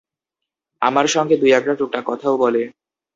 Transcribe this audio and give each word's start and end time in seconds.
আমার 0.81 1.05
সঙ্গে 1.07 1.35
দুই-একটা 1.37 1.73
টুকটাক 1.75 2.03
কথাও 2.07 2.35
বলে। 2.37 2.61